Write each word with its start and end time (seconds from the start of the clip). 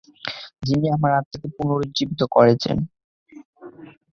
যিনি 0.63 0.87
আমার 0.95 1.11
আত্মাকে 1.19 1.47
পুনুরুজ্জীবিত 1.55 2.21
করেছেন। 2.35 2.77